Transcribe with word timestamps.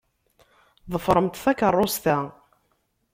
Ḍefṛemt 0.93 1.41
takeṛṛust-a. 1.43 2.17